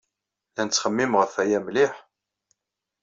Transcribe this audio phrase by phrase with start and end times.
[0.55, 1.93] La nettxemmim ɣef aya mliḥ.